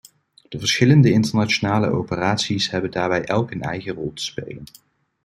De 0.49 0.59
verschillende 0.59 1.09
internationale 1.11 1.89
operaties 1.89 2.69
hebben 2.69 2.91
daarbij 2.91 3.23
elk 3.25 3.51
een 3.51 3.61
eigen 3.61 3.93
rol 3.93 4.13
te 4.13 4.23
spelen. 4.23 4.63